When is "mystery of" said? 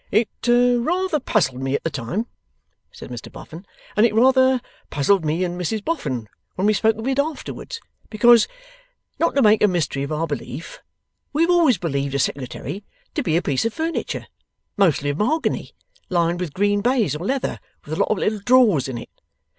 9.67-10.11